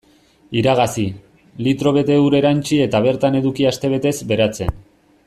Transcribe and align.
Iragazi, 0.61 1.03
litro 1.67 1.93
bete 1.97 2.17
ur 2.29 2.37
erantsi 2.39 2.81
eta 2.89 3.05
bertan 3.07 3.41
eduki 3.41 3.69
astebetez 3.73 4.15
beratzen. 4.33 4.79